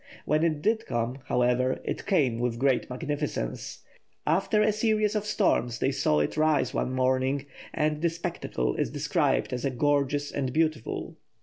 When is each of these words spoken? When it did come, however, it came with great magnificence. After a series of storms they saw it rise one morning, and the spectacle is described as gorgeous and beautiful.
When 0.25 0.43
it 0.43 0.63
did 0.63 0.87
come, 0.87 1.19
however, 1.25 1.79
it 1.83 2.07
came 2.07 2.39
with 2.39 2.57
great 2.57 2.89
magnificence. 2.89 3.83
After 4.25 4.59
a 4.63 4.71
series 4.71 5.13
of 5.13 5.27
storms 5.27 5.77
they 5.77 5.91
saw 5.91 6.21
it 6.21 6.35
rise 6.37 6.73
one 6.73 6.91
morning, 6.91 7.45
and 7.71 8.01
the 8.01 8.09
spectacle 8.09 8.73
is 8.77 8.89
described 8.89 9.53
as 9.53 9.63
gorgeous 9.77 10.31
and 10.31 10.51
beautiful. 10.53 11.17